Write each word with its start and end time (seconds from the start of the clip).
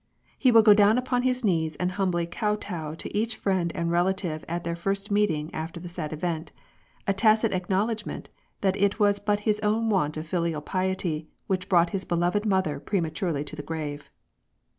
He 0.35 0.51
will 0.51 0.63
go 0.63 0.73
down 0.73 0.97
upon 0.97 1.21
his 1.21 1.43
knees 1.43 1.75
and 1.75 1.91
humbly 1.91 2.25
kotow 2.25 2.95
to 2.97 3.15
each 3.15 3.35
friend 3.37 3.71
and 3.75 3.91
relative 3.91 4.43
at 4.47 4.63
their 4.63 4.75
first 4.75 5.11
meeting 5.11 5.53
after 5.53 5.79
the 5.79 5.87
sad 5.87 6.11
event— 6.11 6.51
a 7.07 7.13
tacit 7.13 7.51
acknowledorment 7.51 8.25
that 8.61 8.75
it 8.77 8.99
was 8.99 9.19
but 9.19 9.41
his 9.41 9.59
own 9.59 9.91
want 9.91 10.17
of 10.17 10.25
filial 10.25 10.61
piety 10.61 11.27
which 11.45 11.69
brought 11.69 11.91
his 11.91 12.03
beloved 12.03 12.47
mother 12.47 12.79
prematurely 12.79 13.43
to 13.43 13.55
the 13.55 13.61
grave. 13.61 14.09